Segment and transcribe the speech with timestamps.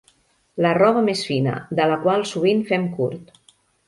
[0.65, 3.31] La roba més fina, de la qual sovint fem curt.